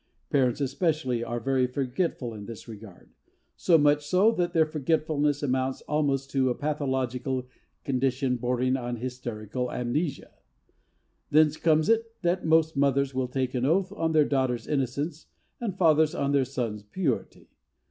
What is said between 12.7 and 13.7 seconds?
mothers will take an